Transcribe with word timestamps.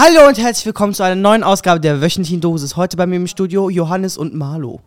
Hallo 0.00 0.28
und 0.28 0.38
herzlich 0.38 0.64
willkommen 0.64 0.94
zu 0.94 1.02
einer 1.02 1.16
neuen 1.16 1.42
Ausgabe 1.42 1.80
der 1.80 2.00
wöchentlichen 2.00 2.40
Dosis. 2.40 2.76
Heute 2.76 2.96
bei 2.96 3.04
mir 3.04 3.16
im 3.16 3.26
Studio 3.26 3.68
Johannes 3.68 4.16
und 4.16 4.32
Marlo. 4.32 4.80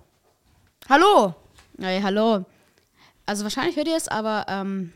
Hallo. 0.88 1.36
Hey, 1.78 2.02
hallo. 2.02 2.46
Also 3.26 3.44
wahrscheinlich 3.44 3.76
hört 3.76 3.90
ihr 3.90 3.98
es, 3.98 4.08
aber 4.08 4.46
ähm, 4.48 4.94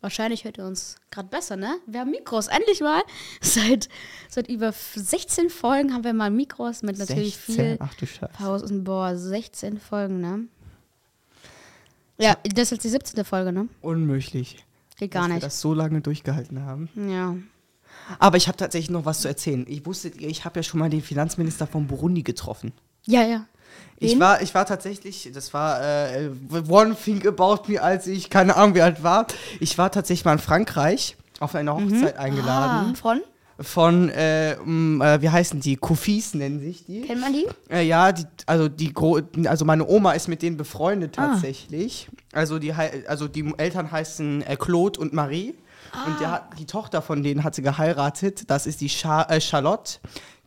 wahrscheinlich 0.00 0.44
hört 0.44 0.58
ihr 0.58 0.64
uns 0.64 0.94
gerade 1.10 1.26
besser, 1.26 1.56
ne? 1.56 1.74
Wir 1.88 1.98
haben 1.98 2.12
Mikros, 2.12 2.46
endlich 2.46 2.80
mal. 2.82 3.02
Seit, 3.40 3.88
seit 4.28 4.48
über 4.48 4.72
16 4.72 5.50
Folgen 5.50 5.92
haben 5.92 6.04
wir 6.04 6.12
mal 6.12 6.30
Mikros 6.30 6.84
mit 6.84 6.96
natürlich 6.98 7.34
16, 7.34 7.54
viel 7.56 7.76
ach 7.80 7.94
du 7.94 8.06
Scheiße. 8.06 8.32
Pausen. 8.34 8.84
Boah, 8.84 9.16
16 9.16 9.80
Folgen, 9.80 10.20
ne? 10.20 10.44
Ja, 12.16 12.36
das 12.44 12.66
ist 12.66 12.70
jetzt 12.70 12.84
die 12.84 12.90
17. 12.90 13.24
Folge, 13.24 13.52
ne? 13.52 13.66
Unmöglich. 13.80 14.64
Geht 15.00 15.10
gar 15.10 15.22
dass 15.22 15.28
wir 15.30 15.34
nicht. 15.34 15.46
das 15.46 15.60
so 15.60 15.74
lange 15.74 16.00
durchgehalten 16.00 16.64
haben. 16.64 16.88
Ja. 16.94 17.34
Aber 18.18 18.36
ich 18.36 18.48
habe 18.48 18.56
tatsächlich 18.56 18.90
noch 18.90 19.04
was 19.04 19.20
zu 19.20 19.28
erzählen. 19.28 19.64
Ich 19.68 19.86
wusste, 19.86 20.08
ich 20.08 20.44
habe 20.44 20.58
ja 20.58 20.62
schon 20.62 20.80
mal 20.80 20.90
den 20.90 21.02
Finanzminister 21.02 21.66
von 21.66 21.86
Burundi 21.86 22.22
getroffen. 22.22 22.72
Ja, 23.04 23.22
ja. 23.22 23.46
Ich 23.98 24.18
war, 24.18 24.42
ich 24.42 24.54
war 24.54 24.66
tatsächlich, 24.66 25.30
das 25.32 25.54
war 25.54 25.80
äh, 25.80 26.30
One 26.68 26.96
Thing 26.96 27.26
About 27.26 27.62
Me, 27.68 27.80
als 27.80 28.06
ich 28.06 28.30
keine 28.30 28.56
Ahnung 28.56 28.74
wie 28.74 28.82
alt 28.82 29.02
war. 29.02 29.26
Ich 29.60 29.78
war 29.78 29.90
tatsächlich 29.92 30.24
mal 30.24 30.32
in 30.32 30.38
Frankreich 30.38 31.16
auf 31.40 31.54
eine 31.54 31.74
Hochzeit 31.74 32.16
eingeladen. 32.16 32.96
Von? 32.96 33.20
Von, 33.60 34.08
äh, 34.08 34.54
m, 34.54 35.00
äh, 35.00 35.22
wie 35.22 35.28
heißen 35.28 35.60
die? 35.60 35.76
Kufis 35.76 36.34
nennen 36.34 36.58
sich 36.58 36.84
die. 36.84 37.02
Kennt 37.02 37.20
man 37.20 37.32
die? 37.32 37.46
Äh, 37.70 37.86
ja, 37.86 38.10
die, 38.10 38.24
also 38.46 38.68
die 38.68 38.92
Gro 38.92 39.20
also 39.46 39.64
meine 39.64 39.86
Oma 39.86 40.12
ist 40.12 40.26
mit 40.26 40.42
denen 40.42 40.56
befreundet 40.56 41.14
tatsächlich. 41.14 42.08
Also 42.32 42.58
die 42.58 42.72
also 42.72 43.28
die 43.28 43.52
Eltern 43.58 43.92
heißen 43.92 44.42
äh, 44.42 44.56
Claude 44.56 44.98
und 44.98 45.12
Marie. 45.12 45.54
Und 46.06 46.20
der 46.20 46.30
hat, 46.30 46.58
die 46.58 46.66
Tochter 46.66 47.02
von 47.02 47.22
denen 47.22 47.44
hat 47.44 47.54
sie 47.54 47.62
geheiratet. 47.62 48.50
Das 48.50 48.66
ist 48.66 48.80
die 48.80 48.88
Cha 48.88 49.22
äh, 49.24 49.40
Charlotte. 49.40 49.98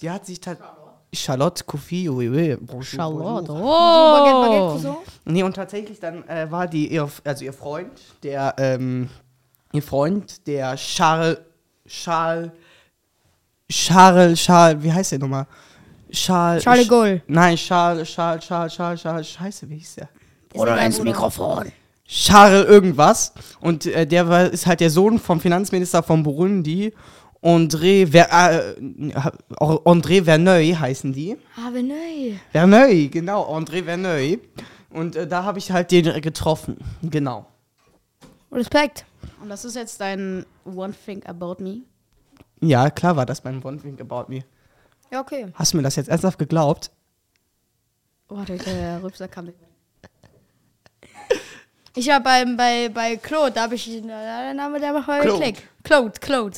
Die 0.01 0.09
hat 0.09 0.25
sich 0.25 0.41
tatsächlich. 0.41 0.75
Charlotte 1.13 1.63
Kofi, 1.63 2.09
oui, 2.09 2.29
oui. 2.29 2.57
Charlotte. 2.83 3.51
Oh. 3.51 4.97
Nee, 5.25 5.43
und 5.43 5.55
tatsächlich 5.55 5.99
dann 5.99 6.27
äh, 6.27 6.51
war 6.51 6.67
die, 6.67 6.91
ihr, 6.91 7.09
also 7.23 7.45
ihr 7.45 7.53
Freund, 7.53 7.91
der, 8.21 8.53
ähm, 8.57 9.09
ihr 9.71 9.81
Freund, 9.81 10.45
der 10.45 10.75
Charles, 10.75 11.39
Charles, 11.87 12.51
Charles, 13.69 14.39
Charles, 14.39 14.83
wie 14.83 14.91
heißt 14.91 15.13
der 15.13 15.19
nochmal? 15.19 15.47
Charles. 16.11 16.63
Charles 16.63 16.81
de 16.81 16.89
Gaulle. 16.89 17.21
Nein, 17.27 17.55
Charles, 17.55 18.09
Charles, 18.09 18.45
Charles, 18.45 18.73
Charles, 18.73 19.01
Charles, 19.01 19.29
scheiße, 19.29 19.69
wie 19.69 19.77
hieß 19.77 19.95
der? 19.95 20.09
Oder 20.53 20.79
ins 20.81 21.01
Mikrofon. 21.01 21.71
Charles 22.07 22.65
irgendwas. 22.67 23.33
Und 23.59 23.85
äh, 23.85 24.05
der 24.05 24.29
war, 24.29 24.45
ist 24.45 24.67
halt 24.67 24.79
der 24.79 24.89
Sohn 24.89 25.19
vom 25.19 25.39
Finanzminister 25.39 26.03
von 26.03 26.23
Burundi. 26.23 26.93
André, 27.41 28.07
Ver, 28.07 28.27
äh, 28.31 28.75
André 29.59 30.23
Verneuil 30.23 30.79
heißen 30.79 31.13
die. 31.13 31.37
Ah, 31.55 31.71
Veneuil. 31.71 32.39
Verneuil, 32.51 33.09
genau, 33.09 33.55
André 33.55 33.83
Verneuil. 33.83 34.39
Und 34.89 35.15
äh, 35.15 35.27
da 35.27 35.43
habe 35.43 35.59
ich 35.59 35.71
halt 35.71 35.91
den 35.91 36.21
getroffen. 36.21 36.77
Genau. 37.03 37.45
Respekt. 38.51 39.05
Und 39.41 39.49
das 39.49 39.65
ist 39.65 39.75
jetzt 39.75 39.99
dein 39.99 40.45
One 40.63 40.93
Thing 41.05 41.23
About 41.25 41.61
Me. 41.61 41.81
Ja, 42.61 42.89
klar 42.89 43.15
war 43.15 43.25
das 43.25 43.41
beim 43.41 43.63
One 43.63 43.77
Thing 43.77 43.99
About 43.99 44.31
Me. 44.31 44.43
Ja, 45.11 45.21
okay. 45.21 45.47
Hast 45.53 45.73
du 45.73 45.77
mir 45.77 45.83
das 45.83 45.97
jetzt 45.97 46.09
ernsthaft 46.09 46.39
geglaubt? 46.39 46.89
Warte, 48.27 48.57
der 48.57 49.03
Rübser 49.03 49.27
kam 49.27 49.45
nicht. 49.45 49.57
Ich 51.95 52.07
war 52.07 52.19
beim, 52.19 52.57
bei, 52.57 52.89
bei 52.89 53.15
Claude, 53.17 53.51
da 53.51 53.63
habe 53.63 53.75
ich 53.75 53.89
na, 54.03 54.21
der 54.21 54.53
Name, 54.53 54.79
der 54.79 54.93
macht 54.93 55.07
mal 55.07 55.21
Claude. 55.21 55.43
Klick. 55.43 55.69
Claude, 55.83 56.19
Claude. 56.19 56.57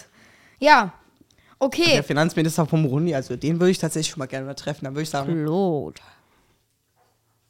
Ja. 0.60 0.92
Okay. 1.60 1.94
Der 1.94 2.04
Finanzminister 2.04 2.66
von 2.66 2.84
Burundi, 2.84 3.14
also 3.16 3.36
den 3.36 3.60
würde 3.60 3.72
ich 3.72 3.80
tatsächlich 3.80 4.12
schon 4.12 4.20
mal 4.20 4.28
gerne 4.28 4.46
mal 4.46 4.54
treffen. 4.54 4.86
Dann 4.86 4.94
würde 4.94 5.04
ich 5.04 5.10
sagen, 5.10 5.44
Claude. 5.44 6.02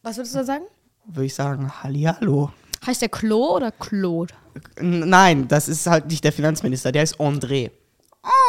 Was 0.03 0.17
würdest 0.17 0.35
du 0.35 0.39
da 0.39 0.45
sagen? 0.45 0.65
würde 1.07 1.25
ich 1.25 1.33
sagen, 1.33 1.71
Hallihallo. 1.83 2.51
Heißt 2.85 3.01
der 3.01 3.09
Klo 3.09 3.55
oder 3.55 3.71
Claude? 3.71 4.33
Nein, 4.79 5.47
das 5.47 5.67
ist 5.67 5.87
halt 5.87 6.07
nicht 6.07 6.23
der 6.23 6.31
Finanzminister, 6.31 6.91
der 6.91 7.03
ist 7.03 7.19
André. 7.19 7.71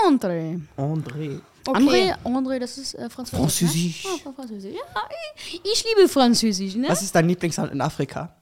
André. 0.07 0.61
André. 0.77 1.41
Okay. 1.67 1.79
André, 1.79 2.15
André, 2.25 2.59
das 2.59 2.79
ist 2.79 2.95
äh, 2.95 3.11
Französisch. 3.11 3.41
Französisch. 3.41 4.05
Ne? 4.05 4.11
Ah, 4.25 4.33
Französisch. 4.35 4.75
Ja, 4.75 5.03
ich, 5.37 5.61
ich 5.65 5.85
liebe 5.85 6.09
Französisch, 6.09 6.75
ne? 6.77 6.89
Was 6.89 7.03
ist 7.03 7.15
dein 7.15 7.29
Lieblingsland 7.29 7.73
in 7.73 7.81
Afrika? 7.81 8.35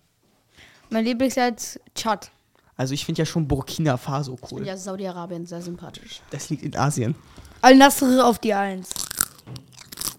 Mein 0.91 1.05
Lieblingsland 1.05 1.81
Tschad. 1.95 2.31
Also 2.77 2.93
ich 2.95 3.05
finde 3.05 3.21
ja 3.23 3.27
schon 3.27 3.49
Burkina 3.49 3.97
Faso 3.97 4.37
cool. 4.51 4.67
Ja, 4.67 4.77
Saudi-Arabien, 4.77 5.47
sehr 5.47 5.63
sympathisch. 5.63 6.21
Das 6.31 6.51
liegt 6.51 6.63
in 6.63 6.77
Asien. 6.77 7.15
Al-Nasr 7.63 8.25
auf 8.27 8.39
die 8.39 8.53
Eins. 8.55 8.91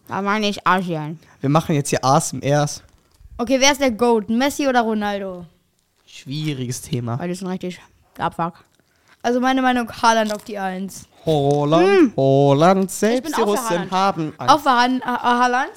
Da 0.08 0.22
meine 0.22 0.48
ich 0.50 0.66
Asien. 0.66 1.20
Wir 1.42 1.50
machen 1.50 1.76
jetzt 1.76 1.90
hier 1.90 2.04
ASMRs. 2.04 2.82
Okay, 3.38 3.60
wer 3.60 3.72
ist 3.72 3.82
der 3.82 3.92
Goat? 3.92 4.30
Messi 4.30 4.68
oder 4.68 4.82
Ronaldo? 4.82 5.46
Schwieriges 6.06 6.82
Thema. 6.82 7.18
Beide 7.18 7.36
sind 7.36 7.48
richtig 7.48 7.80
abfuck. 8.18 8.64
Also 9.22 9.40
meine 9.40 9.62
Meinung, 9.62 9.92
Haaland 9.92 10.34
auf 10.34 10.44
die 10.44 10.58
Eins. 10.58 11.06
Holland, 11.26 12.16
Holland, 12.16 12.90
selbst 12.90 13.38
die 13.38 13.42
Russen 13.42 13.92
haben 13.92 14.34
Angst. 14.38 14.56
Auch 14.56 14.60
für 14.62 14.72
Han 14.72 15.02
Ha- 15.04 15.40
Haaland? 15.40 15.72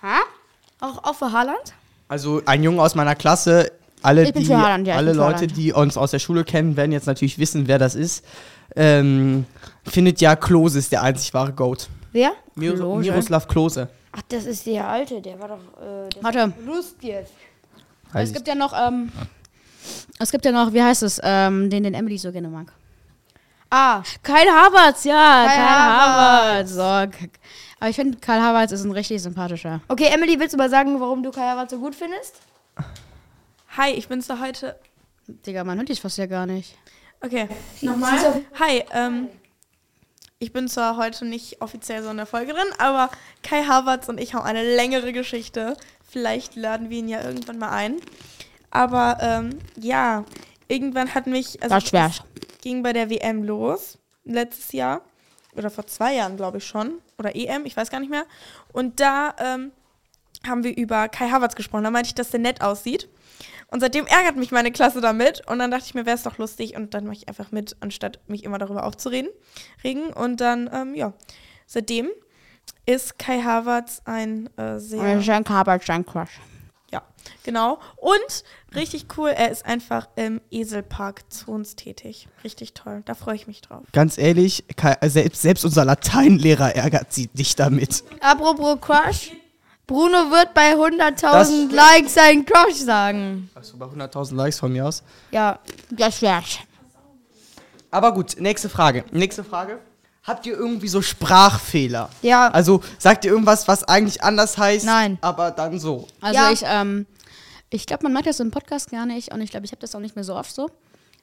Hä? 0.00 0.20
Auch, 0.80 1.04
auch 1.04 1.14
für 1.14 1.30
Haaland? 1.30 1.74
Also 2.08 2.42
ein 2.46 2.62
Junge 2.62 2.82
aus 2.82 2.94
meiner 2.94 3.14
Klasse, 3.14 3.70
alle, 4.04 4.30
die, 4.30 4.44
für 4.44 4.56
Haaland, 4.58 4.86
ja, 4.86 4.96
alle 4.96 5.12
Leute, 5.12 5.46
die 5.46 5.72
uns 5.72 5.96
aus 5.96 6.10
der 6.10 6.18
Schule 6.18 6.44
kennen, 6.44 6.76
werden 6.76 6.92
jetzt 6.92 7.06
natürlich 7.06 7.38
wissen, 7.38 7.66
wer 7.66 7.78
das 7.78 7.94
ist. 7.94 8.24
Ähm, 8.76 9.46
findet 9.86 10.20
ja 10.20 10.36
Klose 10.36 10.78
ist 10.78 10.92
der 10.92 11.02
einzig 11.02 11.32
wahre 11.34 11.52
Goat. 11.52 11.88
Wer? 12.12 12.32
Mir 12.54 12.74
Klose? 12.74 13.00
Miroslav 13.00 13.48
Klose. 13.48 13.88
Ach, 14.12 14.22
das 14.28 14.44
ist 14.44 14.66
der 14.66 14.86
Alte, 14.86 15.20
der 15.20 15.40
war 15.40 15.48
doch. 15.48 15.58
Äh, 15.80 16.08
der 16.10 16.22
Warte. 16.22 16.52
Lust 16.66 16.96
jetzt. 17.02 17.32
Es 18.12 18.32
gibt 18.32 18.46
ja 18.46 18.54
noch, 18.54 18.72
ähm, 18.72 19.10
es 20.20 20.30
gibt 20.30 20.44
ja 20.44 20.52
noch, 20.52 20.72
wie 20.72 20.82
heißt 20.82 21.02
es, 21.02 21.20
ähm, 21.22 21.68
den, 21.68 21.82
den 21.82 21.94
Emily 21.94 22.16
so 22.16 22.30
gerne 22.30 22.48
mag. 22.48 22.72
Ah, 23.70 24.02
Kyle 24.22 24.36
Havertz, 24.36 25.02
ja, 25.04 25.46
Kai 25.46 25.54
Kyle 25.56 25.68
Havertz. 25.68 26.76
Havertz. 26.78 27.20
So. 27.20 27.28
Aber 27.80 27.90
ich 27.90 27.96
finde, 27.96 28.18
Kyle 28.18 28.40
Havertz 28.40 28.70
ist 28.70 28.84
ein 28.84 28.92
richtig 28.92 29.20
sympathischer. 29.20 29.80
okay, 29.88 30.10
Emily, 30.12 30.38
willst 30.38 30.54
du 30.54 30.58
mal 30.58 30.70
sagen, 30.70 31.00
warum 31.00 31.22
du 31.22 31.32
Kai 31.32 31.48
Havertz 31.48 31.72
so 31.72 31.78
gut 31.78 31.94
findest? 31.94 32.34
Hi, 33.76 33.90
ich 33.90 34.08
bin's 34.08 34.26
da 34.26 34.38
heute. 34.40 34.78
Digga, 35.26 35.64
man 35.64 35.78
hört 35.78 35.88
dich 35.88 36.00
fast 36.00 36.18
ja 36.18 36.26
gar 36.26 36.46
nicht. 36.46 36.76
Okay, 37.20 37.48
nochmal. 37.80 38.44
Hi, 38.58 38.84
ähm, 38.92 39.28
ich 40.38 40.52
bin 40.52 40.68
zwar 40.68 40.96
heute 40.96 41.24
nicht 41.24 41.60
offiziell 41.60 42.02
so 42.02 42.10
in 42.10 42.18
der 42.18 42.26
Folge 42.26 42.52
drin, 42.52 42.68
aber 42.78 43.10
Kai 43.42 43.64
Havertz 43.64 44.08
und 44.08 44.20
ich 44.20 44.34
haben 44.34 44.44
eine 44.44 44.76
längere 44.76 45.12
Geschichte. 45.12 45.76
Vielleicht 46.08 46.54
laden 46.54 46.90
wir 46.90 46.98
ihn 46.98 47.08
ja 47.08 47.22
irgendwann 47.24 47.58
mal 47.58 47.70
ein. 47.70 47.96
Aber 48.70 49.18
ähm, 49.20 49.58
ja, 49.76 50.24
irgendwann 50.68 51.14
hat 51.14 51.26
mich. 51.26 51.62
Also 51.62 51.74
Das 51.74 51.88
schwer. 51.88 52.10
es 52.12 52.22
ging 52.60 52.82
bei 52.82 52.92
der 52.92 53.10
WM 53.10 53.42
los, 53.42 53.98
letztes 54.24 54.72
Jahr. 54.72 55.02
Oder 55.56 55.70
vor 55.70 55.86
zwei 55.86 56.14
Jahren, 56.14 56.36
glaube 56.36 56.58
ich 56.58 56.66
schon. 56.66 56.98
Oder 57.18 57.34
EM, 57.34 57.64
ich 57.64 57.76
weiß 57.76 57.90
gar 57.90 58.00
nicht 58.00 58.10
mehr. 58.10 58.26
Und 58.72 59.00
da 59.00 59.34
ähm, 59.38 59.72
haben 60.46 60.62
wir 60.64 60.76
über 60.76 61.08
Kai 61.08 61.30
Havertz 61.30 61.54
gesprochen. 61.54 61.84
Da 61.84 61.90
meinte 61.90 62.08
ich, 62.08 62.14
dass 62.14 62.30
der 62.30 62.40
nett 62.40 62.60
aussieht. 62.60 63.08
Und 63.68 63.80
seitdem 63.80 64.06
ärgert 64.06 64.36
mich 64.36 64.52
meine 64.52 64.70
Klasse 64.72 65.00
damit. 65.00 65.42
Und 65.48 65.58
dann 65.58 65.70
dachte 65.70 65.84
ich 65.86 65.94
mir, 65.94 66.06
wäre 66.06 66.16
es 66.16 66.22
doch 66.22 66.38
lustig. 66.38 66.76
Und 66.76 66.94
dann 66.94 67.04
mache 67.04 67.16
ich 67.16 67.28
einfach 67.28 67.50
mit, 67.50 67.76
anstatt 67.80 68.20
mich 68.28 68.44
immer 68.44 68.58
darüber 68.58 68.84
aufzureden. 68.84 69.30
Regen. 69.82 70.12
Und 70.12 70.40
dann, 70.40 70.70
ähm, 70.72 70.94
ja, 70.94 71.12
seitdem 71.66 72.08
ist 72.86 73.18
Kai 73.18 73.40
Havertz 73.42 74.02
ein 74.04 74.48
äh, 74.56 74.78
sehr. 74.78 75.20
Jean 75.20 75.44
Havertz, 75.48 75.84
Jean 75.84 76.04
Crush. 76.06 76.40
Ja, 76.92 77.02
genau. 77.42 77.80
Und 77.96 78.44
richtig 78.76 79.06
cool, 79.16 79.30
er 79.30 79.50
ist 79.50 79.66
einfach 79.66 80.08
im 80.14 80.40
Eselpark 80.50 81.30
zu 81.32 81.50
uns 81.50 81.74
tätig. 81.74 82.28
Richtig 82.44 82.74
toll. 82.74 83.02
Da 83.06 83.14
freue 83.14 83.34
ich 83.34 83.46
mich 83.48 83.62
drauf. 83.62 83.82
Ganz 83.92 84.16
ehrlich, 84.18 84.64
Kai- 84.76 84.98
äh, 85.00 85.08
selbst, 85.08 85.42
selbst 85.42 85.64
unser 85.64 85.84
Lateinlehrer 85.84 86.76
ärgert 86.76 87.12
sie 87.12 87.26
dich 87.28 87.56
damit. 87.56 88.04
Apropos 88.20 88.80
Crush. 88.80 89.32
Bruno 89.86 90.30
wird 90.30 90.54
bei 90.54 90.74
100.000 90.74 91.68
Das- 91.68 91.72
Likes 91.72 92.14
seinen 92.14 92.44
Crush 92.46 92.76
sagen. 92.76 93.50
Hast 93.54 93.72
du 93.72 93.78
bei 93.78 93.86
100.000 93.86 94.34
Likes 94.36 94.58
von 94.58 94.72
mir 94.72 94.86
aus? 94.86 95.02
Ja. 95.30 95.58
Das 95.90 96.22
wär's. 96.22 96.58
Aber 97.90 98.12
gut, 98.12 98.36
nächste 98.40 98.68
Frage. 98.68 99.04
Nächste 99.12 99.44
Frage. 99.44 99.78
Habt 100.24 100.46
ihr 100.46 100.54
irgendwie 100.56 100.88
so 100.88 101.02
Sprachfehler? 101.02 102.08
Ja. 102.22 102.48
Also 102.48 102.80
sagt 102.98 103.24
ihr 103.26 103.30
irgendwas, 103.32 103.68
was 103.68 103.84
eigentlich 103.84 104.22
anders 104.22 104.56
heißt, 104.56 104.86
Nein. 104.86 105.18
aber 105.20 105.50
dann 105.50 105.78
so? 105.78 106.08
Also 106.22 106.40
Ja. 106.40 106.50
ich, 106.50 106.62
ähm, 106.64 107.06
ich 107.68 107.84
glaube, 107.86 108.04
man 108.04 108.14
merkt 108.14 108.26
das 108.26 108.40
im 108.40 108.50
Podcast 108.50 108.90
gar 108.90 109.04
nicht 109.04 109.32
und 109.34 109.42
ich 109.42 109.50
glaube, 109.50 109.66
ich 109.66 109.72
habe 109.72 109.80
das 109.80 109.94
auch 109.94 110.00
nicht 110.00 110.16
mehr 110.16 110.24
so 110.24 110.34
oft 110.34 110.54
so. 110.54 110.70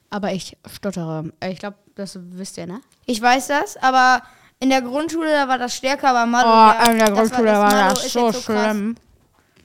Aber 0.08 0.32
ich 0.32 0.56
stottere. 0.72 1.32
Ich 1.44 1.58
glaube, 1.58 1.78
das 1.96 2.16
wisst 2.20 2.56
ihr, 2.58 2.66
ne? 2.66 2.80
Ich 3.06 3.20
weiß 3.20 3.48
das, 3.48 3.76
aber 3.78 4.22
in 4.62 4.70
der 4.70 4.80
Grundschule 4.82 5.30
da 5.30 5.48
war 5.48 5.58
das 5.58 5.76
stärker, 5.76 6.10
aber 6.10 6.24
Manu. 6.24 6.48
Oh, 6.48 6.52
ja, 6.52 6.90
in 6.92 6.98
der 6.98 7.08
das 7.08 7.18
Grundschule 7.18 7.52
war, 7.52 7.70
Manu 7.70 7.90
das 7.94 8.06
ist 8.06 8.12
so 8.12 8.26
krass. 8.30 8.44
schlimm. 8.44 8.94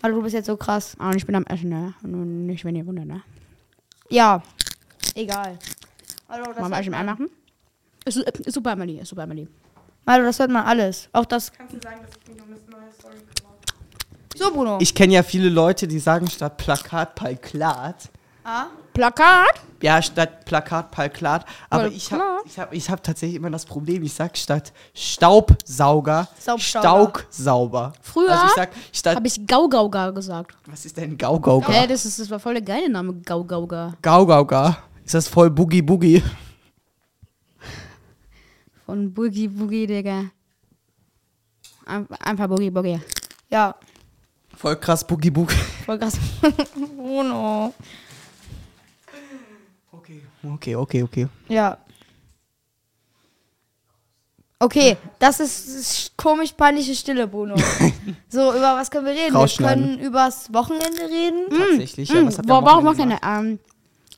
Manu, 0.01 0.15
du 0.15 0.21
bist 0.23 0.33
jetzt 0.33 0.47
so 0.47 0.57
krass. 0.57 0.95
Und 0.99 1.15
ich 1.15 1.25
bin 1.25 1.35
am 1.35 1.45
Essen, 1.45 1.69
ne? 1.69 1.93
Nur 2.01 2.25
nicht, 2.25 2.65
wenn 2.65 2.75
ihr 2.75 2.85
wundert, 2.85 3.05
ne? 3.05 3.21
Ja. 4.09 4.41
Egal. 5.15 5.57
Hallo, 6.29 6.45
das 6.45 6.57
Wollen 6.57 6.71
wir 6.71 6.79
Essen 6.79 6.91
man- 6.91 7.05
machen? 7.05 7.29
Ist, 8.05 8.17
ist 8.17 8.53
super, 8.53 8.71
Emily. 8.71 8.99
Ist 8.99 9.09
super, 9.09 9.23
Emily. 9.23 9.47
Malo, 10.05 10.23
das 10.23 10.39
hört 10.39 10.49
man 10.49 10.65
alles. 10.65 11.09
Auch 11.13 11.25
das. 11.25 11.51
Kannst 11.51 11.73
du 11.75 11.79
sagen, 11.81 11.97
dass 12.01 12.11
ich 12.21 12.27
mich 12.33 12.41
um 12.41 12.47
eine 12.47 12.55
neue 12.83 12.91
Story 12.97 13.15
kümmere? 13.35 13.53
So, 14.35 14.51
Bruno. 14.51 14.77
Ich 14.79 14.95
kenne 14.95 15.13
ja 15.13 15.23
viele 15.23 15.49
Leute, 15.49 15.87
die 15.87 15.99
sagen 15.99 16.27
statt 16.29 16.57
Plakat 16.57 17.15
Palklat. 17.15 18.09
Ah? 18.47 18.67
Plakat? 18.93 19.61
Ja, 19.81 20.01
statt 20.01 20.45
Plakat 20.45 20.89
Palklat. 20.89 21.45
Aber 21.69 21.83
Palklat. 21.83 21.93
ich 21.97 22.11
habe 22.11 22.23
ich 22.45 22.59
hab, 22.59 22.73
ich 22.73 22.89
hab 22.89 23.03
tatsächlich 23.03 23.35
immer 23.35 23.51
das 23.51 23.65
Problem, 23.65 24.01
ich 24.01 24.13
sag 24.13 24.35
statt 24.35 24.73
Staubsauger 24.95 26.27
Staubsauger. 26.39 26.59
Staugsauber. 26.59 27.93
Früher 28.01 28.31
Also. 28.31 29.15
Habe 29.15 29.27
ich 29.27 29.45
Gaugauga 29.45 30.09
gesagt. 30.11 30.57
was 30.65 30.85
ist 30.85 30.97
denn 30.97 31.15
Gaugauga? 31.17 31.67
Hä, 31.71 31.85
das, 31.85 32.05
ist, 32.05 32.19
das 32.19 32.29
war 32.31 32.39
voll 32.39 32.53
der 32.55 32.63
geile 32.63 32.89
Name, 32.89 33.13
Gaugauga. 33.23 33.93
Gaugauga. 34.01 34.77
Ist 35.05 35.13
das 35.13 35.27
voll 35.27 35.49
Boogie 35.51 35.81
Boogie? 35.81 36.23
Von 38.85 39.13
Boogie 39.13 39.47
Boogie, 39.47 39.85
Digga. 39.85 40.25
Ein- 41.85 42.07
Einfach 42.19 42.47
Boogie 42.47 42.71
Boogie. 42.71 42.99
Ja. 43.49 43.75
Voll 44.55 44.75
krass 44.77 45.05
Boogie 45.05 45.29
Boogie. 45.29 45.55
Voll 45.85 45.99
krass. 45.99 46.17
Bruno. 46.97 47.73
Okay, 50.07 50.21
okay, 50.43 50.75
okay, 50.75 51.03
okay. 51.03 51.27
Ja. 51.49 51.77
Okay, 54.59 54.97
das 55.19 55.39
ist, 55.39 55.67
ist 55.67 56.17
komisch 56.17 56.51
peinliche 56.53 56.95
Stille, 56.95 57.27
Bruno. 57.27 57.55
so, 58.29 58.53
über 58.53 58.75
was 58.75 58.89
können 58.89 59.05
wir 59.05 59.13
reden? 59.13 59.35
Wir 59.35 59.67
können 59.67 59.99
übers 59.99 60.51
Wochenende 60.51 61.01
reden. 61.01 61.45
Tatsächlich, 61.49 62.09
ja. 62.09 62.25
Was 62.25 62.37
ihr 62.37 62.47
Wo, 62.47 62.53
am 62.53 62.65
warum 62.65 62.85
Wochenende 62.85 63.17
ähm, 63.21 63.59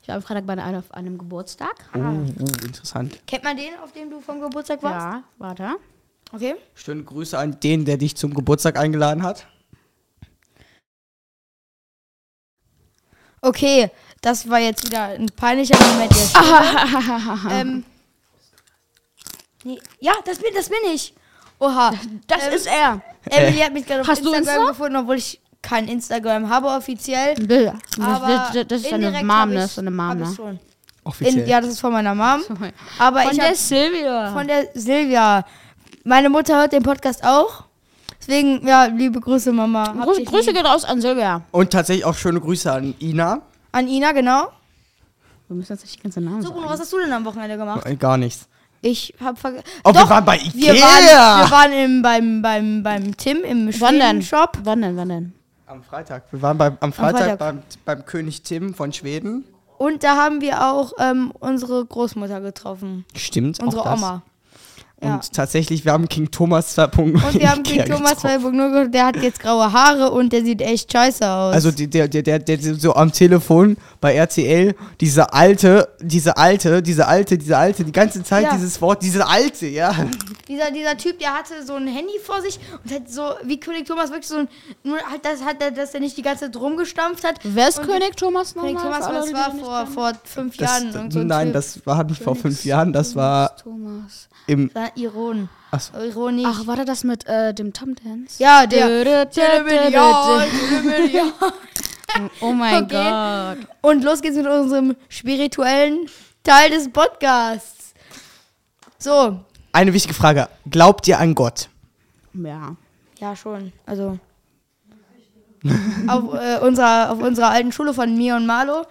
Ich 0.01 0.07
war 0.07 0.15
am 0.15 0.21
Freitag 0.21 0.45
bei 0.45 0.53
einer, 0.53 0.79
auf 0.79 0.91
einem 0.93 1.17
Geburtstag. 1.17 1.75
Oh, 1.93 1.99
oh, 1.99 2.65
interessant. 2.65 3.19
Kennt 3.27 3.43
man 3.43 3.57
den, 3.57 3.71
auf 3.83 3.91
dem 3.91 4.09
du 4.09 4.21
vom 4.21 4.39
Geburtstag 4.39 4.81
warst? 4.83 4.95
Ja, 4.95 5.23
warte. 5.39 5.75
Okay. 6.31 6.55
Schöne 6.75 7.03
Grüße 7.03 7.37
an 7.37 7.59
den, 7.59 7.83
der 7.83 7.97
dich 7.97 8.15
zum 8.15 8.33
Geburtstag 8.33 8.77
eingeladen 8.77 9.23
hat. 9.23 9.47
Okay, 13.41 13.89
das 14.21 14.49
war 14.49 14.59
jetzt 14.59 14.85
wieder 14.85 15.03
ein 15.03 15.27
peinlicher 15.35 15.77
Moment. 15.79 16.11
Jetzt. 16.15 16.35
ähm, 17.51 17.83
nee, 19.63 19.79
ja, 19.99 20.13
das 20.25 20.37
bin, 20.39 20.51
das 20.55 20.69
bin 20.69 20.77
ich. 20.93 21.13
Oha. 21.59 21.93
Das 22.27 22.47
Ähm, 22.47 22.53
ist 22.53 22.67
er. 22.67 23.01
Emily 23.29 23.59
hat 23.59 23.73
mich 23.73 23.85
gerade 23.85 24.01
auf 24.01 24.07
Hast 24.07 24.23
du 24.25 24.31
Instagram 24.33 24.61
Insta? 24.61 24.71
gefunden, 24.71 24.95
obwohl 24.95 25.15
ich 25.17 25.39
kein 25.61 25.87
Instagram 25.87 26.49
habe 26.49 26.67
offiziell. 26.67 27.35
Das, 27.35 27.73
Aber 27.99 28.49
das, 28.53 28.67
das 28.67 28.81
ist 28.81 28.93
eine 28.93 29.07
indirekt 29.07 29.25
Mom, 29.27 29.49
ne? 29.49 29.55
Das 29.55 29.71
ist 29.71 29.79
eine 29.79 29.91
Mom, 29.91 30.17
ne? 30.19 30.59
Offiziell. 31.03 31.39
In, 31.43 31.47
ja, 31.47 31.59
das 31.61 31.71
ist 31.71 31.79
von 31.81 31.91
meiner 31.91 32.15
Mom. 32.15 32.41
Aber 32.97 33.21
Von 33.23 33.31
ich 33.31 33.37
der 33.39 33.49
hab, 33.49 33.55
Silvia. 33.55 34.31
von 34.33 34.47
der 34.47 34.67
Silvia. 34.73 35.45
Meine 36.03 36.29
Mutter 36.29 36.57
hört 36.57 36.71
den 36.71 36.83
Podcast 36.83 37.23
auch. 37.25 37.65
Deswegen, 38.21 38.65
ja, 38.67 38.85
liebe 38.85 39.19
Grüße, 39.19 39.51
Mama. 39.51 39.93
Grüße, 40.03 40.23
Grüße 40.23 40.53
geht 40.53 40.65
raus 40.65 40.85
an 40.85 41.01
Silvia. 41.01 41.41
Und 41.51 41.71
tatsächlich 41.71 42.05
auch 42.05 42.15
schöne 42.15 42.39
Grüße 42.39 42.71
an 42.71 42.93
Ina. 42.99 43.41
An 43.71 43.87
Ina, 43.87 44.11
genau. 44.11 44.49
Wir 45.47 45.55
müssen 45.55 45.73
jetzt 45.73 45.83
nicht 45.83 45.97
die 45.97 46.03
ganze 46.03 46.21
Namen 46.21 46.41
So, 46.41 46.51
Bruno, 46.51 46.69
was 46.69 46.79
hast 46.79 46.93
du 46.93 46.99
denn 46.99 47.11
am 47.11 47.25
Wochenende 47.25 47.57
gemacht? 47.57 47.83
Gar 47.99 48.17
nichts. 48.17 48.47
Ich 48.81 49.13
hab 49.21 49.37
vergessen. 49.37 49.65
Oh, 49.83 49.93
wir 49.93 50.09
waren 50.09 50.23
bei 50.23 50.39
Wir 50.53 50.73
Ikea. 50.73 50.81
waren, 50.85 51.43
wir 51.45 51.51
waren 51.51 51.71
im, 51.73 52.01
beim, 52.01 52.41
beim, 52.41 52.83
beim 52.83 53.17
Tim 53.17 53.43
im 53.43 53.69
Wann 53.81 53.99
denn? 53.99 54.21
Shop. 54.21 54.57
Wann 54.63 54.81
denn, 54.81 54.95
wann 54.95 55.09
denn? 55.09 55.33
Am 55.65 55.83
Freitag. 55.83 56.23
Wir 56.31 56.41
waren 56.41 56.57
beim, 56.57 56.77
am 56.79 56.93
Freitag, 56.93 57.19
Freitag. 57.21 57.39
Beim, 57.39 57.63
beim 57.85 58.05
König 58.05 58.41
Tim 58.43 58.73
von 58.73 58.93
Schweden. 58.93 59.43
Und 59.77 60.03
da 60.03 60.15
haben 60.15 60.41
wir 60.41 60.65
auch 60.71 60.93
ähm, 60.99 61.31
unsere 61.39 61.85
Großmutter 61.85 62.41
getroffen. 62.41 63.05
Stimmt. 63.15 63.59
Unsere 63.61 63.81
auch 63.81 63.85
das. 63.91 63.99
Oma. 63.99 64.21
Ja. 65.01 65.15
Und 65.15 65.31
tatsächlich, 65.31 65.85
wir 65.85 65.93
haben 65.93 66.09
King 66.09 66.29
Thomas 66.29 66.77
2.0 66.77 66.99
Und 66.99 67.39
wir 67.39 67.49
haben 67.51 67.63
King 67.63 67.85
Thomas 67.85 68.21
getroffen. 68.21 68.59
2.0, 68.59 68.89
der 68.89 69.05
hat 69.05 69.17
jetzt 69.17 69.39
graue 69.39 69.71
Haare 69.71 70.11
und 70.11 70.33
der 70.33 70.43
sieht 70.43 70.61
echt 70.61 70.91
scheiße 70.91 71.27
aus. 71.27 71.53
Also 71.53 71.71
der, 71.71 72.07
der, 72.07 72.21
der, 72.21 72.39
der 72.39 72.59
so 72.75 72.93
am 72.93 73.11
Telefon 73.11 73.77
bei 74.01 74.15
RTL, 74.15 74.75
diese 74.99 75.33
alte, 75.33 75.88
diese 76.01 76.37
alte, 76.37 76.81
diese 76.81 77.07
alte, 77.07 77.37
diese 77.37 77.57
alte, 77.57 77.83
die 77.83 77.91
ganze 77.91 78.23
Zeit 78.23 78.43
Ja. 78.45 78.53
dieses 78.53 78.81
Wort, 78.81 79.01
diese 79.03 79.25
alte, 79.27 79.67
ja. 79.67 79.93
dieser, 80.47 80.71
dieser 80.71 80.97
Typ, 80.97 81.19
der 81.19 81.33
hatte 81.33 81.65
so 81.65 81.75
ein 81.75 81.87
Handy 81.87 82.19
vor 82.23 82.41
sich 82.41 82.59
und 82.83 82.91
hat 82.93 83.09
so, 83.09 83.33
wie 83.43 83.59
König 83.59 83.85
Thomas, 83.85 84.09
wirklich 84.09 84.27
so 84.27 84.37
ein, 84.37 84.47
nur 84.83 84.97
halt 84.97 85.23
das, 85.25 85.43
hat 85.43 85.61
er, 85.61 85.71
dass 85.71 85.93
er 85.93 85.99
nicht 85.99 86.17
die 86.17 86.21
ganze 86.21 86.45
Zeit 86.45 86.55
rumgestampft 86.59 87.23
hat. 87.23 87.39
Wer 87.43 87.69
ist 87.69 87.79
Und 87.79 87.85
König 87.87 88.15
Thomas 88.15 88.55
nochmal? 88.55 88.73
König 88.75 88.83
Thomas, 88.83 89.07
das 89.07 89.33
war 89.33 89.51
vor, 89.55 89.87
vor 89.87 90.13
fünf 90.23 90.57
Das, 90.57 90.83
Jahren. 90.83 91.11
so 91.11 91.19
ein 91.19 91.27
nein, 91.27 91.47
Typ. 91.47 91.53
das 91.53 91.85
war 91.85 92.03
nicht 92.03 92.23
vor 92.23 92.35
fünf 92.35 92.63
Jahren, 92.65 92.93
das 92.93 93.15
war 93.15 93.55
Thomas. 93.57 94.27
im. 94.47 94.71
Das 94.73 94.83
war 94.83 94.91
Iron. 94.97 95.49
Achso. 95.71 95.99
Ironisch. 95.99 96.47
Ach, 96.49 96.65
war 96.65 96.77
das 96.77 96.85
das 96.87 97.03
mit 97.03 97.27
äh, 97.27 97.53
dem 97.53 97.73
Tom 97.73 97.93
Dance? 97.93 98.41
ja, 98.41 98.65
der. 98.65 99.05
Million. 102.21 102.29
Oh 102.41 102.53
mein 102.53 102.83
Okay. 102.83 103.55
Gott. 103.59 103.67
Und 103.81 104.03
los 104.03 104.21
geht's 104.21 104.37
mit 104.37 104.47
unserem 104.47 104.95
spirituellen 105.09 106.07
Teil 106.43 106.69
des 106.69 106.91
Podcasts. 106.91 107.93
So, 108.97 109.39
Eine 109.71 109.93
wichtige 109.93 110.13
Frage. 110.13 110.49
Glaubt 110.69 111.07
ihr 111.07 111.19
an 111.19 111.35
Gott? 111.35 111.69
Ja. 112.33 112.75
Ja, 113.19 113.35
schon. 113.35 113.71
Also. 113.85 114.17
auf, 116.07 116.33
äh, 116.33 116.59
unserer, 116.59 117.11
auf 117.11 117.19
unserer 117.19 117.49
alten 117.49 117.71
Schule 117.71 117.93
von 117.93 118.15
mir 118.17 118.35
und 118.35 118.45
Marlo, 118.45 118.81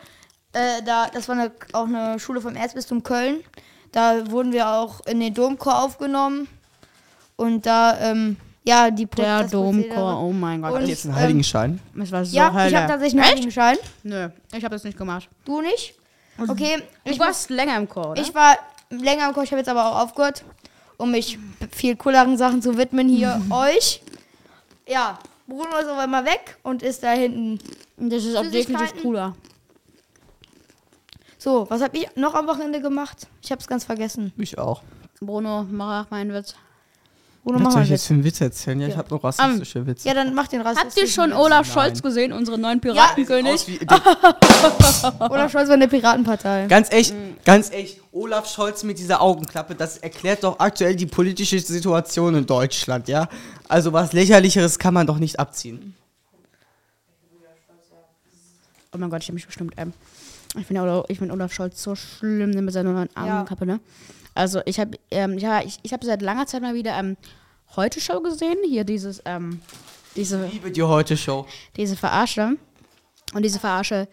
äh, 0.53 0.83
da, 0.85 1.07
das 1.13 1.29
war 1.29 1.35
eine, 1.37 1.51
auch 1.73 1.87
eine 1.87 2.19
Schule 2.21 2.41
vom 2.41 2.55
Erzbistum 2.57 3.03
Köln. 3.03 3.41
Da 3.93 4.31
wurden 4.31 4.53
wir 4.53 4.69
auch 4.69 5.01
in 5.07 5.21
den 5.21 5.33
Domchor 5.33 5.83
aufgenommen. 5.83 6.47
Und 7.37 7.65
da, 7.67 7.99
ähm, 8.01 8.37
ja, 8.69 8.91
die 8.91 9.07
Pro- 9.07 9.23
Der 9.23 9.45
Domchor, 9.45 10.23
oh 10.23 10.33
mein 10.33 10.61
Gott. 10.63 10.71
Und- 10.73 10.77
Habt 10.79 10.85
ihr 10.87 10.91
jetzt 10.91 11.05
einen 11.07 11.15
ähm, 11.15 11.21
Heiligenschein? 11.21 11.81
Es 12.01 12.13
war 12.13 12.25
so 12.25 12.37
Ja, 12.37 12.53
Hölle. 12.53 12.69
ich 12.69 12.77
habe 12.77 12.87
tatsächlich 12.89 13.21
einen 13.21 13.31
Heiligenschein. 13.31 13.77
Nö, 14.03 14.29
ich 14.57 14.65
habe 14.65 14.75
das 14.75 14.85
nicht 14.85 14.97
gemacht. 14.99 15.29
Du 15.45 15.61
nicht? 15.61 15.95
Okay, 16.47 16.77
Du 17.05 17.11
ich, 17.11 17.19
warst 17.19 17.51
länger 17.51 17.77
im 17.77 17.89
Chor, 17.89 18.11
oder? 18.11 18.23
ich 18.23 18.33
war 18.35 18.57
länger 18.91 19.27
im 19.29 19.35
Chor, 19.35 19.43
ich 19.43 19.51
habe 19.51 19.59
jetzt 19.59 19.69
aber 19.69 19.87
auch 19.91 20.03
aufgehört, 20.05 20.45
um 20.97 21.11
mich 21.11 21.39
viel 21.73 21.97
cooleren 21.97 22.37
Sachen 22.39 22.63
zu 22.63 22.77
widmen 22.79 23.09
hier 23.09 23.41
euch. 23.51 24.03
Ja, 24.87 25.19
Bruno 25.47 25.77
ist 25.81 25.89
aber 25.89 26.05
immer 26.05 26.25
weg 26.25 26.57
und 26.63 26.83
ist 26.83 27.03
da 27.03 27.11
hinten 27.13 27.59
das 27.97 28.25
ist 28.25 28.37
auch 28.37 28.43
definitiv 28.43 29.03
cooler. 29.03 29.35
So, 31.39 31.67
was 31.71 31.83
habe 31.83 31.97
ich 31.97 32.09
noch 32.17 32.35
am 32.35 32.47
Wochenende 32.47 32.81
gemacht? 32.81 33.27
Ich 33.43 33.51
habe 33.51 33.61
es 33.61 33.67
ganz 33.67 33.85
vergessen. 33.85 34.33
Ich 34.37 34.59
auch. 34.59 34.83
Bruno, 35.21 35.65
mach 35.71 36.11
meinen 36.11 36.33
Witz. 36.33 36.55
Bruno, 37.49 37.61
Was 37.61 37.65
mach 37.65 37.71
soll 37.73 37.81
mal 37.81 37.85
ich 37.85 37.91
jetzt. 37.93 38.07
für 38.07 38.13
einen 38.13 38.25
Witz 38.25 38.41
erzählen? 38.43 38.79
Ja, 38.83 38.89
ich 38.89 38.97
habe 38.99 39.09
noch 39.09 39.25
rassistische 39.25 39.87
Witze. 39.87 40.07
Ja, 40.07 40.13
dann 40.13 40.35
mach 40.35 40.49
den. 40.49 40.63
Habt 40.63 40.95
ihr 40.99 41.07
schon 41.09 41.33
Olaf 41.33 41.67
Scholz 41.73 42.03
gesehen, 42.03 42.31
unseren 42.35 42.61
neuen 42.61 42.79
Piratenkönig? 42.79 43.53
Aus 43.55 43.67
wie- 43.69 43.79
Olaf 45.31 45.51
Scholz 45.51 45.69
war 45.69 45.75
in 45.75 45.81
der 45.81 45.87
Piratenpartei. 45.87 46.67
Ganz 46.67 46.91
echt, 46.93 47.15
ganz 47.47 47.71
echt, 47.71 48.03
Olaf 48.13 48.47
Scholz 48.53 48.83
mit 48.85 48.99
dieser 48.99 49.23
Augenklappe, 49.23 49.75
das 49.75 49.97
erklärt 49.97 50.45
doch 50.45 50.59
aktuell 50.59 50.95
die 50.95 51.07
politische 51.07 51.59
Situation 51.59 52.35
in 52.35 52.45
Deutschland, 52.45 53.09
ja? 53.09 53.31
Also 53.67 53.95
was 53.95 54.13
lächerlicheres 54.13 54.79
kann 54.79 54.93
man 54.93 55.07
doch 55.07 55.17
nicht 55.19 55.41
abziehen. 55.41 55.95
Oh 58.93 58.99
mein 58.99 59.09
Gott, 59.09 59.23
ich 59.23 59.29
habe 59.29 59.37
mich 59.37 59.47
bestimmt. 59.47 59.73
Ähm, 59.79 59.95
ich 60.59 60.67
finde 60.67 60.83
Olaf, 60.83 61.07
ich 61.09 61.19
find 61.19 61.33
Olaf 61.33 61.51
Scholz 61.53 61.83
so 61.83 61.95
schlimm 61.95 62.51
mit 62.51 62.75
seiner 62.75 62.93
neuen 62.93 63.09
Armenkappe, 63.15 63.65
ne? 63.65 63.81
Also 64.35 64.61
ich 64.67 64.79
habe 64.79 64.99
ähm, 65.11 65.37
ja, 65.39 65.63
ich, 65.63 65.79
ich 65.83 65.93
hab 65.93 66.05
seit 66.05 66.23
langer 66.23 66.47
Zeit 66.47 66.63
mal 66.63 66.75
wieder 66.75 66.97
ähm, 66.99 67.17
Heute 67.77 68.01
Show 68.01 68.21
gesehen. 68.21 68.57
Hier 68.67 68.85
dieses, 68.85 69.23
ähm, 69.25 69.61
diese, 70.17 70.47
Ich 70.47 70.55
liebe 70.55 70.71
die 70.71 70.83
Heute-Show. 70.83 71.47
diese 71.77 71.97
Verarsche. 71.97 72.57
Und 73.35 73.43
diese 73.43 73.61
Verarsche, 73.61 74.09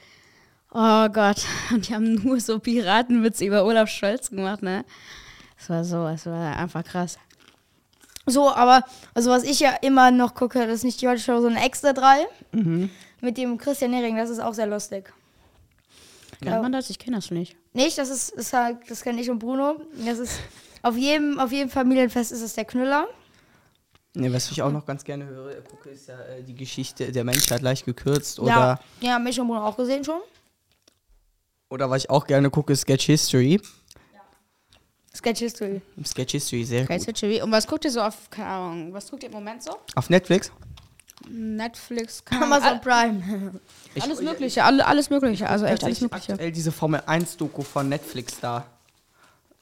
oh 0.72 1.08
Gott, 1.08 1.38
und 1.72 1.88
die 1.88 1.96
haben 1.96 2.16
nur 2.16 2.40
so 2.42 2.60
Piratenwitze 2.60 3.46
über 3.46 3.64
Olaf 3.64 3.90
Scholz 3.90 4.30
gemacht, 4.30 4.62
ne? 4.62 4.84
Es 5.58 5.70
war 5.70 5.86
so, 5.86 6.06
es 6.08 6.26
war 6.26 6.58
einfach 6.58 6.84
krass. 6.84 7.18
So, 8.26 8.54
aber, 8.54 8.84
also 9.14 9.30
was 9.30 9.44
ich 9.44 9.62
ja 9.62 9.74
immer 9.82 10.12
noch 10.12 10.34
gucke, 10.36 10.60
das 10.68 10.78
ist 10.80 10.84
nicht 10.84 11.02
die 11.02 11.08
Heute 11.08 11.22
Show, 11.22 11.40
sondern 11.40 11.64
Extra 11.64 11.94
3. 11.94 12.26
Mhm. 12.52 12.90
Mit 13.22 13.38
dem 13.38 13.58
Christian 13.58 13.94
Hering, 13.94 14.18
das 14.18 14.30
ist 14.30 14.40
auch 14.40 14.54
sehr 14.54 14.68
lustig. 14.68 15.14
Kennt 16.42 16.62
man 16.62 16.74
das? 16.74 16.90
Ich 16.90 17.00
kenne 17.00 17.16
das 17.16 17.32
nicht. 17.32 17.56
Nicht, 17.74 17.98
das 17.98 18.10
ist, 18.10 18.30
ist 18.30 18.52
halt, 18.52 18.80
das 18.90 19.02
kenne 19.02 19.22
ich 19.22 19.30
und 19.30 19.40
Bruno. 19.40 19.78
Das 20.06 20.20
ist, 20.20 20.40
auf 20.82 20.98
jedem, 20.98 21.40
auf 21.40 21.52
jedem 21.52 21.70
Familienfest 21.70 22.34
ist 22.34 22.42
es 22.42 22.54
der 22.54 22.66
Knüller. 22.66 23.08
Ne, 24.16 24.32
was 24.34 24.50
ich 24.52 24.62
auch 24.62 24.72
noch 24.72 24.86
ganz 24.86 25.04
gerne 25.04 25.26
höre, 25.26 25.56
gucke, 25.62 25.90
ist 25.90 26.08
ja 26.08 26.18
äh, 26.22 26.42
die 26.44 26.56
Geschichte 26.56 27.12
der 27.12 27.24
Menschheit 27.24 27.62
leicht 27.62 27.86
gekürzt. 27.86 28.38
ja, 28.38 28.44
Oder, 28.44 28.80
ja, 29.02 29.20
mich 29.20 29.40
und 29.40 29.48
Bruno 29.48 29.66
auch 29.66 29.76
gesehen 29.78 30.04
schon. 30.06 30.22
oder 31.70 31.90
was 31.90 32.04
ich 32.04 32.10
auch 32.10 32.26
gerne 32.26 32.50
gucke, 32.50 32.74
ist 32.74 32.82
Sketch 32.82 33.06
History. 33.08 33.60
Sketch 35.14 35.40
History. 35.40 35.82
Sketch 36.06 36.32
History, 36.34 36.64
sehr 36.66 36.86
Geil, 36.86 36.98
gut. 36.98 37.06
Switchery. 37.06 37.42
Und 37.42 37.52
was 37.52 37.66
guckt 37.68 37.86
ihr 37.86 37.92
so 37.92 38.02
auf, 38.02 38.30
keine 38.30 38.48
Ahnung, 38.50 38.94
was 38.94 39.10
guckt 39.10 39.24
ihr 39.24 39.30
im 39.30 39.36
Moment 39.36 39.64
so? 39.64 39.72
Auf 39.96 40.10
Netflix? 40.10 40.52
Netflix, 41.30 42.24
Amazon 42.30 42.82
Prime. 42.82 43.60
Ich- 43.96 44.04
alles 44.04 44.22
Mögliche, 44.22 44.64
alle, 44.64 44.86
alles 44.86 45.10
Mögliche, 45.10 45.50
also 45.50 45.66
echt 45.66 45.84
alles 45.84 46.02
Mögliche. 46.02 46.34
aktuell 46.34 46.52
diese 46.52 46.72
Formel 46.72 47.02
1 47.06 47.38
Doku 47.38 47.62
von 47.64 47.88
Netflix 47.90 48.40
da. 48.42 48.66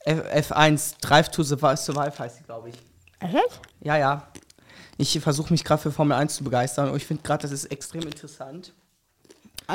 F 0.06 0.52
F1, 0.52 0.96
Drive 1.02 1.30
to 1.30 1.44
Survive, 1.44 2.20
heißt 2.20 2.40
die, 2.40 2.44
glaube 2.44 2.70
ich. 2.70 2.76
Echt? 3.24 3.62
Ja, 3.82 3.98
ja. 3.98 4.28
Ich 4.98 5.20
versuche 5.20 5.52
mich 5.52 5.64
gerade 5.64 5.82
für 5.82 5.92
Formel 5.92 6.18
1 6.18 6.36
zu 6.36 6.44
begeistern 6.44 6.90
und 6.90 6.98
ich 6.98 7.06
finde 7.06 7.24
gerade, 7.24 7.42
das 7.42 7.52
ist 7.52 7.66
extrem 7.66 8.04
interessant. 8.04 8.74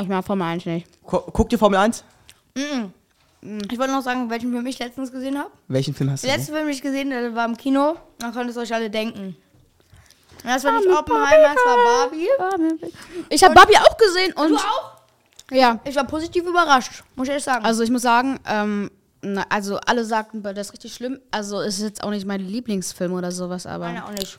Ich 0.00 0.08
mag 0.08 0.24
Formel 0.24 0.46
1 0.46 0.66
nicht. 0.66 0.86
Gu 1.02 1.18
guckt 1.32 1.52
ihr 1.52 1.58
Formel 1.58 1.78
1? 1.78 2.04
Ich 3.70 3.78
wollte 3.78 3.92
noch 3.92 4.02
sagen, 4.02 4.30
welchen 4.30 4.52
Film 4.52 4.66
ich 4.66 4.78
letztens 4.78 5.10
gesehen 5.12 5.38
habe. 5.38 5.50
Welchen 5.68 5.94
Film 5.94 6.10
hast 6.10 6.22
du? 6.22 6.26
Der 6.28 6.36
letzte 6.36 6.52
Film, 6.52 6.66
den 6.66 6.74
ich 6.74 6.82
gesehen 6.82 7.12
habe, 7.12 7.34
war 7.34 7.46
im 7.46 7.56
Kino. 7.56 7.96
Dann 8.18 8.32
könnt 8.32 8.46
ihr 8.46 8.50
es 8.50 8.56
euch 8.56 8.72
alle 8.74 8.90
denken. 8.90 9.36
Das 10.44 10.64
war 10.64 10.72
nicht 10.72 10.88
Oppenheimer, 10.88 11.54
es 11.54 11.66
war 11.66 12.08
Barbie. 12.08 12.28
Ich 13.28 13.42
habe 13.42 13.54
Barbie 13.54 13.76
auch 13.76 13.96
gesehen 13.96 14.32
und. 14.34 14.50
Du 14.50 14.56
auch? 14.56 14.92
Ja. 15.50 15.80
Ich 15.84 15.96
war 15.96 16.04
positiv 16.04 16.44
überrascht, 16.44 17.02
muss 17.16 17.26
ich 17.26 17.30
ehrlich 17.30 17.44
sagen. 17.44 17.64
Also 17.64 17.82
ich 17.82 17.90
muss 17.90 18.02
sagen, 18.02 18.38
ähm, 18.46 18.90
na, 19.22 19.44
also 19.48 19.78
alle 19.78 20.04
sagten, 20.04 20.42
das 20.42 20.68
ist 20.68 20.72
richtig 20.72 20.94
schlimm. 20.94 21.18
Also 21.30 21.60
es 21.60 21.78
ist 21.78 21.84
jetzt 21.84 22.02
auch 22.04 22.10
nicht 22.10 22.26
mein 22.26 22.40
Lieblingsfilm 22.40 23.12
oder 23.12 23.32
sowas, 23.32 23.66
aber. 23.66 23.86
Meine 23.86 24.04
auch 24.04 24.12
nicht. 24.12 24.38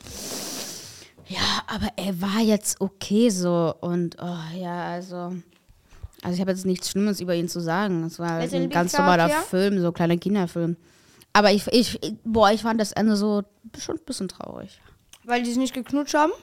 Ja, 1.28 1.40
aber 1.68 1.90
er 1.96 2.22
war 2.22 2.40
jetzt 2.42 2.80
okay 2.82 3.30
so 3.30 3.76
und 3.82 4.18
oh 4.22 4.58
ja, 4.58 4.92
also. 4.92 5.34
Also 6.22 6.36
ich 6.36 6.42
habe 6.42 6.52
jetzt 6.52 6.66
nichts 6.66 6.90
Schlimmes 6.90 7.22
über 7.22 7.34
ihn 7.34 7.48
zu 7.48 7.62
sagen. 7.62 8.04
Es 8.04 8.20
war 8.20 8.44
ist 8.44 8.54
ein 8.54 8.70
ganz 8.70 8.98
normaler? 8.98 9.30
Film, 9.30 9.80
so 9.82 9.92
kleiner 9.92 10.18
Kinderfilm. 10.18 10.76
Aber 11.32 11.52
ich, 11.52 11.66
ich, 11.68 12.00
boah, 12.26 12.52
ich 12.52 12.62
fand 12.62 12.82
das 12.82 12.92
Ende 12.92 13.16
so 13.16 13.44
schon 13.78 13.96
ein 13.96 14.04
bisschen 14.06 14.28
traurig. 14.28 14.82
Weil 15.24 15.44
die 15.44 15.52
es 15.52 15.58
nicht 15.58 15.74
geknutscht 15.74 16.16
haben? 16.16 16.34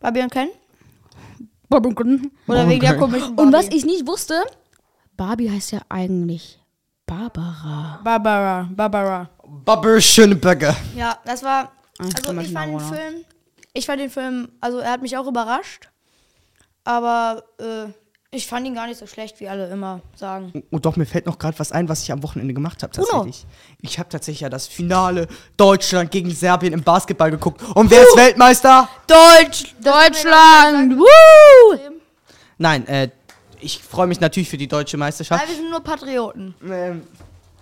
Barbie 0.00 0.22
und 0.22 0.32
Ken? 0.32 0.48
Und 1.68 1.86
Oder 2.48 2.68
wegen 2.68 2.80
der 2.80 2.96
komischen 2.96 3.36
Barbie? 3.36 3.52
was 3.52 3.68
ich 3.68 3.84
nicht 3.84 4.08
wusste, 4.08 4.42
Barbie 5.16 5.50
heißt 5.50 5.70
ja 5.70 5.82
eigentlich 5.88 6.59
Barbara. 7.10 7.98
Barbara, 8.04 8.68
Barbara. 8.70 9.28
Barbara 9.64 10.00
Schöneberger. 10.00 10.76
Ja, 10.94 11.18
das 11.24 11.42
war. 11.42 11.72
Ah, 11.98 12.04
ich 12.06 12.16
Also 12.16 12.40
ich 12.40 12.52
fand 12.52 12.72
den. 12.72 12.80
Film. 12.80 13.14
Ich 13.72 13.86
fand 13.86 14.00
den 14.00 14.10
Film, 14.10 14.48
also 14.60 14.78
er 14.78 14.92
hat 14.92 15.02
mich 15.02 15.16
auch 15.16 15.26
überrascht. 15.26 15.88
Aber 16.84 17.42
äh, 17.58 17.86
ich 18.30 18.46
fand 18.46 18.64
ihn 18.64 18.76
gar 18.76 18.86
nicht 18.86 18.98
so 18.98 19.08
schlecht, 19.08 19.40
wie 19.40 19.48
alle 19.48 19.68
immer 19.70 20.02
sagen. 20.14 20.52
Und 20.54 20.64
Oh, 20.70 20.78
doch, 20.78 20.94
mir 20.94 21.04
fällt 21.04 21.26
noch 21.26 21.38
gerade 21.38 21.58
was 21.58 21.72
ein, 21.72 21.88
was 21.88 22.04
ich 22.04 22.12
am 22.12 22.22
Wochenende 22.22 22.54
gemacht 22.54 22.80
habe 22.84 22.92
tatsächlich. 22.92 23.44
Ich 23.80 23.98
habe 23.98 24.08
tatsächlich 24.08 24.42
ja 24.42 24.48
das 24.48 24.68
Finale 24.68 25.26
Deutschland 25.56 26.12
gegen 26.12 26.30
Serbien 26.30 26.72
im 26.72 26.84
Basketball 26.84 27.32
geguckt. 27.32 27.60
Und 27.74 27.90
wer 27.90 28.02
ist 28.02 28.16
Weltmeister? 28.16 28.88
Deutsch! 29.08 29.74
Deutschland! 29.82 30.96
Woo! 30.96 31.78
Nein, 32.58 32.86
äh, 32.86 33.08
ich 33.60 33.82
freue 33.82 34.06
mich 34.06 34.20
natürlich 34.20 34.48
für 34.48 34.56
die 34.58 34.68
deutsche 34.68 34.96
Meisterschaft. 34.96 35.40
Nein, 35.40 35.48
wir 35.50 35.56
sind 35.56 35.70
nur 35.70 35.80
Patrioten. 35.80 36.54
ähm, 36.68 37.02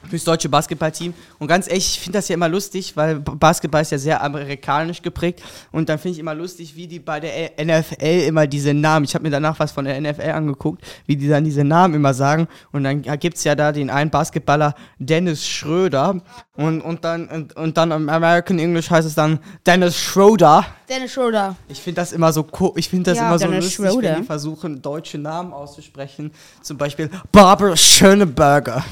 fürs 0.08 0.24
deutsche 0.24 0.48
Basketballteam. 0.48 1.14
Und 1.38 1.48
ganz 1.48 1.68
ehrlich, 1.68 1.94
ich 1.94 2.00
finde 2.00 2.18
das 2.18 2.28
ja 2.28 2.34
immer 2.34 2.48
lustig, 2.48 2.96
weil 2.96 3.20
Basketball 3.20 3.82
ist 3.82 3.92
ja 3.92 3.98
sehr 3.98 4.22
amerikanisch 4.22 5.02
geprägt. 5.02 5.42
Und 5.72 5.88
dann 5.88 5.98
finde 5.98 6.14
ich 6.14 6.18
immer 6.18 6.34
lustig, 6.34 6.76
wie 6.76 6.86
die 6.86 6.98
bei 6.98 7.20
der 7.20 7.52
NFL 7.62 8.26
immer 8.26 8.46
diese 8.46 8.74
Namen, 8.74 9.04
ich 9.04 9.14
habe 9.14 9.24
mir 9.24 9.30
danach 9.30 9.58
was 9.58 9.72
von 9.72 9.84
der 9.84 10.00
NFL 10.00 10.30
angeguckt, 10.30 10.82
wie 11.06 11.16
die 11.16 11.28
dann 11.28 11.44
diese 11.44 11.64
Namen 11.64 11.94
immer 11.94 12.14
sagen. 12.14 12.48
Und 12.72 12.84
dann 12.84 13.02
gibt 13.02 13.36
es 13.36 13.44
ja 13.44 13.54
da 13.54 13.72
den 13.72 13.90
einen 13.90 14.10
Basketballer, 14.10 14.74
Dennis 14.98 15.46
Schröder. 15.46 16.20
Und, 16.54 16.80
und, 16.80 17.04
dann, 17.04 17.28
und, 17.28 17.56
und 17.56 17.76
dann 17.76 17.90
im 17.92 18.08
American 18.08 18.58
English 18.58 18.90
heißt 18.90 19.06
es 19.06 19.14
dann 19.14 19.38
Dennis 19.66 19.96
Schroeder. 19.96 20.64
Dennis 20.88 21.12
Schroeder. 21.12 21.54
Ich 21.68 21.80
finde 21.80 22.00
das 22.00 22.12
immer 22.12 22.32
so 22.32 22.46
ich 22.76 22.88
finde 22.88 23.10
das 23.10 23.18
Ja, 23.18 23.28
immer 23.28 23.38
so 23.38 23.46
lustig, 23.46 23.74
Schroeder. 23.74 24.14
wenn 24.14 24.20
die 24.22 24.26
versuchen, 24.26 24.82
deutsche 24.82 25.18
Namen 25.18 25.52
auszusprechen. 25.52 26.32
Zum 26.62 26.76
Beispiel 26.76 27.10
Barbara 27.30 27.76
Schöneberger. 27.76 28.84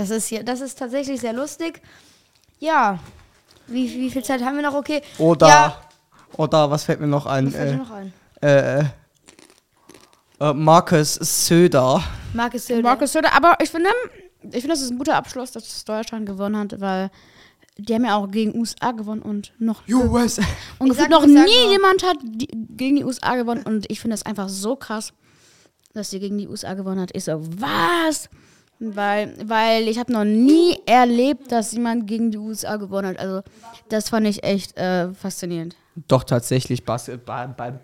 Das 0.00 0.08
ist 0.10 0.28
hier, 0.28 0.42
das 0.42 0.60
ist 0.62 0.78
tatsächlich 0.78 1.20
sehr 1.20 1.34
lustig. 1.34 1.82
Ja. 2.58 2.98
Wie, 3.66 3.86
wie 4.00 4.10
viel 4.10 4.24
Zeit 4.24 4.42
haben 4.42 4.56
wir 4.56 4.62
noch? 4.62 4.74
Okay. 4.74 5.02
Oder, 5.18 5.46
Ja, 5.48 5.80
oder 6.36 6.70
was 6.70 6.84
fällt 6.84 7.00
mir 7.00 7.06
noch 7.06 7.26
ein? 7.26 7.46
was 7.48 7.54
fällt 7.54 7.68
Äh, 7.68 7.72
dir 7.72 7.78
noch 7.78 7.90
ein? 7.90 8.12
äh, 8.40 8.84
äh, 10.40 10.54
Markus 10.54 11.14
Söder. 11.14 12.02
Marcus 12.32 12.66
Söder. 12.66 12.82
Markus 12.82 13.12
Söder, 13.12 13.32
aber 13.34 13.56
ich 13.62 13.68
finde, 13.70 13.90
ich 14.42 14.52
finde, 14.62 14.68
das 14.68 14.80
ist 14.80 14.90
ein 14.90 14.96
guter 14.98 15.16
Abschluss, 15.16 15.52
dass 15.52 15.84
Deutschland 15.84 16.24
gewonnen 16.26 16.56
hat, 16.56 16.80
weil 16.80 17.10
die 17.76 17.94
haben 17.94 18.04
ja 18.04 18.16
auch 18.16 18.30
gegen 18.30 18.58
USA 18.58 18.92
gewonnen 18.92 19.22
und 19.22 19.52
noch 19.58 19.82
US. 19.88 20.38
und 20.78 20.94
sag- 20.96 21.10
noch 21.10 21.26
nie 21.26 21.34
nur- 21.34 21.70
jemand 21.72 22.02
hat 22.04 22.16
die, 22.22 22.48
gegen 22.76 22.96
die 22.96 23.04
USA 23.04 23.36
gewonnen 23.36 23.64
und 23.64 23.90
ich 23.90 24.00
finde 24.00 24.14
es 24.14 24.24
einfach 24.24 24.48
so 24.48 24.76
krass, 24.76 25.12
dass 25.92 26.10
sie 26.10 26.20
gegen 26.20 26.38
die 26.38 26.48
USA 26.48 26.72
gewonnen 26.74 27.00
hat. 27.00 27.10
Ich 27.14 27.24
so, 27.24 27.38
was? 27.60 28.28
Weil, 28.82 29.34
weil 29.44 29.88
ich 29.88 29.98
habe 29.98 30.10
noch 30.10 30.24
nie 30.24 30.78
erlebt, 30.86 31.52
dass 31.52 31.72
jemand 31.72 32.06
gegen 32.06 32.30
die 32.30 32.38
USA 32.38 32.76
gewonnen 32.76 33.08
hat. 33.08 33.18
Also 33.18 33.42
das 33.90 34.08
fand 34.08 34.26
ich 34.26 34.42
echt 34.42 34.76
äh, 34.78 35.12
faszinierend. 35.12 35.76
Doch, 36.08 36.24
tatsächlich. 36.24 36.84
Basketball. 36.84 37.54
Bei, 37.54 37.74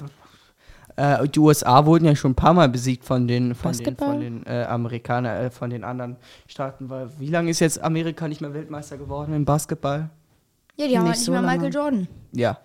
äh, 0.97 1.29
die 1.29 1.39
USA 1.39 1.85
wurden 1.85 2.07
ja 2.07 2.17
schon 2.17 2.33
ein 2.33 2.35
paar 2.35 2.55
Mal 2.55 2.71
besiegt 2.71 3.05
von 3.05 3.29
den, 3.29 3.55
von 3.55 3.77
den, 3.77 3.97
von 3.97 4.21
den 4.21 4.47
äh, 4.47 4.65
Amerikanern, 4.65 5.37
äh, 5.37 5.51
von 5.51 5.69
den 5.69 5.85
anderen 5.85 6.17
Staaten. 6.47 6.89
Weil, 6.89 7.11
wie 7.19 7.29
lange 7.29 7.51
ist 7.51 7.61
jetzt 7.61 7.79
Amerika 7.83 8.27
nicht 8.27 8.41
mehr 8.41 8.55
Weltmeister 8.55 8.97
geworden 8.97 9.35
im 9.35 9.45
Basketball? 9.45 10.09
Ja, 10.77 10.89
die 10.89 10.97
haben 10.97 11.05
Nicht 11.05 11.11
halt 11.11 11.19
nicht 11.19 11.25
so 11.27 11.33
mehr. 11.33 11.43
Michael 11.43 11.73
Jordan. 11.75 12.09
Ja. 12.33 12.59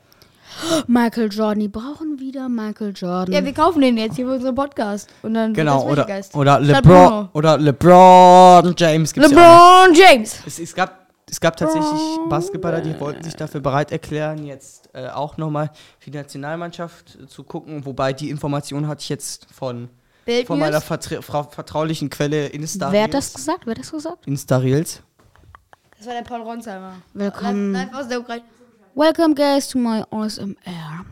Michael 0.87 1.29
Jordan, 1.31 1.59
die 1.59 1.67
brauchen 1.67 2.19
wieder 2.19 2.49
Michael 2.49 2.93
Jordan. 2.95 3.33
Ja, 3.33 3.43
wir 3.43 3.53
kaufen 3.53 3.81
den 3.81 3.97
jetzt 3.97 4.15
hier 4.15 4.25
für 4.25 4.33
unseren 4.33 4.55
Podcast. 4.55 5.09
Und 5.21 5.33
dann 5.33 5.53
Genau, 5.53 5.87
wird 5.87 5.97
das 5.99 6.03
oder, 6.03 6.05
Geist. 6.05 6.35
oder, 6.35 6.59
LeBron, 6.59 7.29
oder 7.33 7.57
LeBron 7.57 8.73
James 8.77 9.13
gibt's 9.13 9.31
ja. 9.31 9.83
LeBron 9.85 9.95
James. 9.95 10.39
Es, 10.45 10.59
es, 10.59 10.73
gab, 10.75 11.07
es 11.29 11.39
gab 11.39 11.55
tatsächlich 11.57 11.91
Basketballer, 12.29 12.81
die 12.81 12.99
wollten 12.99 13.23
sich 13.23 13.35
dafür 13.35 13.61
bereit 13.61 13.91
erklären, 13.91 14.45
jetzt 14.45 14.89
äh, 14.93 15.07
auch 15.07 15.37
nochmal 15.37 15.71
für 15.99 16.11
die 16.11 16.17
Nationalmannschaft 16.17 17.17
äh, 17.21 17.27
zu 17.27 17.43
gucken. 17.43 17.85
Wobei 17.85 18.13
die 18.13 18.29
Information 18.29 18.87
hatte 18.87 19.01
ich 19.01 19.09
jetzt 19.09 19.47
von, 19.53 19.89
Bild 20.25 20.47
von 20.47 20.59
meiner 20.59 20.81
vertra 20.81 21.15
vertra- 21.19 21.49
vertraulichen 21.49 22.09
Quelle 22.09 22.47
Insta 22.47 22.91
Wer 22.91 23.03
hat 23.03 23.13
das 23.13 23.33
gesagt? 23.33 23.61
Wer 23.65 23.71
hat 23.71 23.79
das 23.79 23.91
gesagt? 23.91 24.27
Insta 24.27 24.57
Reels. 24.57 25.01
Das 25.97 26.07
war 26.07 26.13
der 26.15 26.23
Paul 26.23 26.41
Ronsheimer. 26.41 26.93
Willkommen. 27.13 27.73
Live, 27.73 27.91
live 27.91 27.99
aus 28.01 28.07
der 28.07 28.19
Ukraine. 28.19 28.43
Welcome 28.95 29.35
guys 29.35 29.67
to 29.69 29.77
my 29.77 30.03
ASMR. 30.11 31.05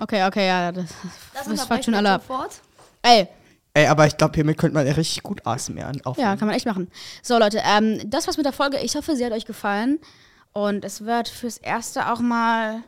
Okay, 0.00 0.24
okay, 0.26 0.46
ja, 0.46 0.72
das, 0.72 0.86
das, 1.34 1.46
Das 1.48 1.64
fuckt 1.66 1.84
schon 1.84 1.94
alle 1.94 2.12
ab. 2.12 2.22
sofort. 2.26 2.60
Ey, 3.02 3.28
Ey, 3.76 3.86
aber 3.88 4.06
ich 4.06 4.16
glaube, 4.16 4.34
hiermit 4.34 4.56
könnte 4.56 4.74
man 4.74 4.86
richtig 4.86 5.22
gut 5.24 5.44
ASMR 5.44 5.90
aufnehmen. 6.04 6.28
ja, 6.30 6.36
kann 6.36 6.46
man 6.46 6.56
echt 6.56 6.66
machen. 6.66 6.88
So, 7.22 7.38
Leute, 7.38 7.60
ähm, 7.64 7.98
das 8.08 8.26
war's 8.26 8.36
mit 8.36 8.46
der 8.46 8.52
Folge. 8.52 8.78
Ich 8.78 8.94
hoffe, 8.94 9.16
sie 9.16 9.24
hat 9.24 9.32
euch 9.32 9.46
gefallen. 9.46 9.98
Und 10.52 10.84
es 10.84 11.04
wird 11.04 11.28
fürs 11.28 11.58
Erste 11.58 12.12
auch 12.12 12.20
mal 12.20 12.82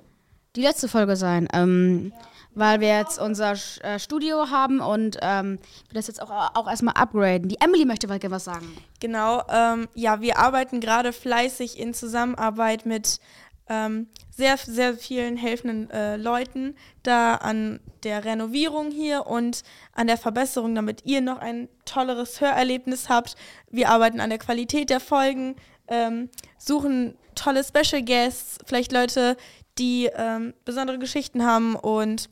die 0.54 0.62
letzte 0.62 0.86
Folge 0.86 1.16
sein. 1.16 1.48
Ähm, 1.52 2.12
weil 2.56 2.80
wir 2.80 2.88
jetzt 2.88 3.20
unser 3.20 3.52
äh, 3.82 3.98
Studio 3.98 4.50
haben 4.50 4.80
und 4.80 5.18
ähm, 5.20 5.58
wir 5.88 5.94
das 5.94 6.08
jetzt 6.08 6.20
auch, 6.20 6.30
auch 6.30 6.68
erstmal 6.68 6.94
upgraden. 6.94 7.48
Die 7.48 7.60
Emily 7.60 7.84
möchte 7.84 8.08
gerne 8.08 8.30
was 8.30 8.44
sagen. 8.44 8.76
Genau, 8.98 9.42
ähm, 9.48 9.88
ja, 9.94 10.20
wir 10.22 10.38
arbeiten 10.38 10.80
gerade 10.80 11.12
fleißig 11.12 11.78
in 11.78 11.92
Zusammenarbeit 11.92 12.86
mit 12.86 13.20
ähm, 13.68 14.08
sehr, 14.30 14.56
sehr 14.56 14.94
vielen 14.94 15.36
helfenden 15.36 15.90
äh, 15.90 16.16
Leuten 16.16 16.74
da 17.02 17.34
an 17.34 17.80
der 18.04 18.24
Renovierung 18.24 18.90
hier 18.90 19.26
und 19.26 19.62
an 19.92 20.06
der 20.06 20.16
Verbesserung, 20.16 20.74
damit 20.74 21.04
ihr 21.04 21.20
noch 21.20 21.38
ein 21.38 21.68
tolleres 21.84 22.40
Hörerlebnis 22.40 23.10
habt. 23.10 23.36
Wir 23.70 23.90
arbeiten 23.90 24.20
an 24.20 24.30
der 24.30 24.38
Qualität 24.38 24.88
der 24.88 25.00
Folgen, 25.00 25.56
ähm, 25.88 26.30
suchen 26.56 27.18
tolle 27.34 27.62
Special 27.64 28.02
Guests, 28.02 28.58
vielleicht 28.64 28.92
Leute, 28.92 29.36
die 29.78 30.08
ähm, 30.14 30.54
besondere 30.64 30.98
Geschichten 30.98 31.44
haben 31.44 31.76
und 31.76 32.30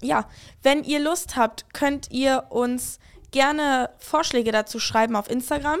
ja, 0.00 0.28
wenn 0.62 0.84
ihr 0.84 1.00
Lust 1.00 1.36
habt, 1.36 1.72
könnt 1.74 2.10
ihr 2.10 2.46
uns 2.50 2.98
gerne 3.30 3.90
Vorschläge 3.98 4.52
dazu 4.52 4.78
schreiben 4.78 5.16
auf 5.16 5.30
Instagram, 5.30 5.80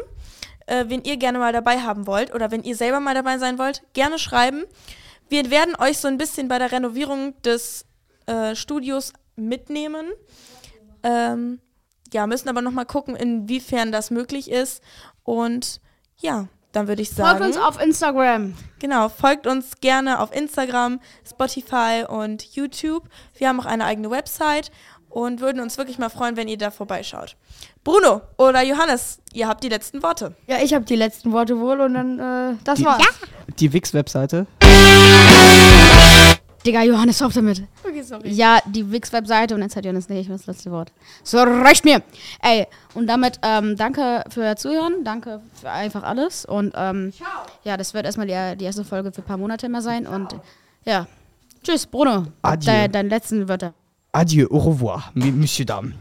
äh, 0.66 0.84
wen 0.88 1.02
ihr 1.04 1.16
gerne 1.16 1.38
mal 1.38 1.52
dabei 1.52 1.80
haben 1.80 2.06
wollt 2.06 2.34
oder 2.34 2.50
wenn 2.50 2.62
ihr 2.62 2.76
selber 2.76 3.00
mal 3.00 3.14
dabei 3.14 3.38
sein 3.38 3.58
wollt, 3.58 3.82
gerne 3.94 4.18
schreiben. 4.18 4.64
Wir 5.28 5.50
werden 5.50 5.76
euch 5.76 5.98
so 5.98 6.08
ein 6.08 6.18
bisschen 6.18 6.48
bei 6.48 6.58
der 6.58 6.72
Renovierung 6.72 7.40
des 7.42 7.86
äh, 8.26 8.54
Studios 8.54 9.12
mitnehmen. 9.36 10.06
Ähm, 11.02 11.60
ja, 12.12 12.26
müssen 12.26 12.48
aber 12.48 12.62
noch 12.62 12.72
mal 12.72 12.84
gucken, 12.84 13.14
inwiefern 13.16 13.92
das 13.92 14.10
möglich 14.10 14.50
ist. 14.50 14.82
Und 15.22 15.80
ja, 16.16 16.48
dann 16.78 16.88
würde 16.88 17.02
ich 17.02 17.10
sagen. 17.10 17.38
Folgt 17.38 17.56
uns 17.56 17.64
auf 17.64 17.80
Instagram. 17.82 18.54
Genau, 18.78 19.08
folgt 19.08 19.46
uns 19.46 19.80
gerne 19.80 20.20
auf 20.20 20.34
Instagram, 20.34 21.00
Spotify 21.28 22.04
und 22.08 22.42
YouTube. 22.54 23.04
Wir 23.36 23.48
haben 23.48 23.60
auch 23.60 23.66
eine 23.66 23.84
eigene 23.84 24.10
Website 24.10 24.70
und 25.08 25.40
würden 25.40 25.60
uns 25.60 25.76
wirklich 25.78 25.98
mal 25.98 26.08
freuen, 26.10 26.36
wenn 26.36 26.46
ihr 26.48 26.58
da 26.58 26.70
vorbeischaut. 26.70 27.36
Bruno 27.82 28.20
oder 28.36 28.62
Johannes, 28.62 29.18
ihr 29.32 29.48
habt 29.48 29.64
die 29.64 29.68
letzten 29.68 30.02
Worte. 30.02 30.34
Ja, 30.46 30.58
ich 30.62 30.74
habe 30.74 30.84
die 30.84 30.96
letzten 30.96 31.32
Worte 31.32 31.58
wohl 31.58 31.80
und 31.80 31.94
dann, 31.94 32.18
äh, 32.18 32.56
das 32.64 32.78
Die- 32.78 32.84
war's. 32.84 33.02
Die 33.58 33.72
Wix-Webseite. 33.72 34.46
Digga, 36.66 36.82
Johannes, 36.82 37.22
auf 37.22 37.32
damit. 37.32 37.62
Sorry. 38.08 38.30
Ja, 38.30 38.60
die 38.66 38.90
Wix-Webseite 38.90 39.54
und 39.54 39.60
jetzt 39.62 39.76
hat 39.76 39.84
Jonas 39.84 40.08
nicht 40.08 40.30
das 40.30 40.46
letzte 40.46 40.70
Wort. 40.70 40.92
So, 41.22 41.38
reicht 41.38 41.84
mir. 41.84 42.02
Ey, 42.42 42.66
und 42.94 43.06
damit 43.06 43.38
ähm, 43.42 43.76
danke 43.76 44.24
für 44.30 44.56
Zuhören, 44.56 45.04
danke 45.04 45.40
für 45.60 45.70
einfach 45.70 46.02
alles. 46.02 46.44
Und 46.46 46.72
ähm, 46.74 47.12
ja, 47.64 47.76
das 47.76 47.92
wird 47.92 48.06
erstmal 48.06 48.26
die, 48.26 48.58
die 48.58 48.64
erste 48.64 48.84
Folge 48.84 49.12
für 49.12 49.20
ein 49.20 49.26
paar 49.26 49.36
Monate 49.36 49.68
mehr 49.68 49.82
sein. 49.82 50.06
Und 50.06 50.34
ja, 50.84 51.06
tschüss, 51.62 51.86
Bruno. 51.86 52.26
Adieu. 52.42 52.72
Deine, 52.72 52.88
deine 52.88 53.08
letzten 53.10 53.48
Wörter. 53.48 53.74
Adieu, 54.12 54.48
au 54.50 54.58
revoir, 54.58 55.10
Monsieur 55.14 55.66
Dames. 55.66 55.94